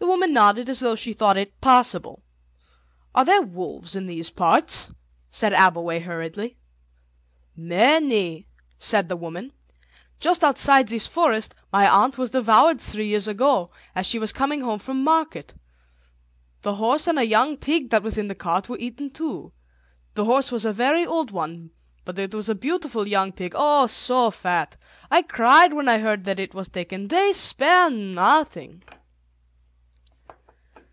[0.00, 2.22] The woman nodded as though she thought it possible.
[3.14, 4.90] "Are there wolves in these parts?"
[5.32, 6.56] asked Abbleway hurriedly.
[7.56, 8.46] "Many,"
[8.78, 9.52] said the woman;
[10.20, 14.60] "just outside this forest my aunt was devoured three years ago, as she was coming
[14.60, 15.54] home from market.
[16.62, 19.52] The horse and a young pig that was in the cart were eaten too.
[20.14, 21.70] The horse was a very old one,
[22.04, 24.76] but it was a beautiful young pig, oh, so fat.
[25.10, 27.08] I cried when I heard that it was taken.
[27.08, 28.82] They spare nothing."